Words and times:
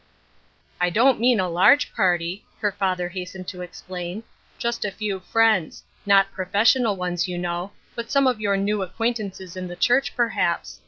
"I 0.81 0.89
don't 0.89 1.19
mean 1.19 1.39
a 1.39 1.47
large 1.47 1.93
party," 1.93 2.43
her 2.59 2.71
father 2.71 3.07
has 3.09 3.33
tened 3.33 3.45
to 3.49 3.61
explain," 3.61 4.23
Just 4.57 4.83
a 4.83 4.89
few 4.89 5.19
friends— 5.19 5.83
not 6.07 6.31
professional 6.31 6.95
ones, 6.95 7.27
you 7.27 7.37
know, 7.37 7.69
but 7.93 8.09
some 8.09 8.25
of 8.25 8.41
your 8.41 8.57
new 8.57 8.81
acquaintances 8.81 9.55
in 9.55 9.67
the 9.67 9.75
church, 9.75 10.15
perhaps. 10.15 10.79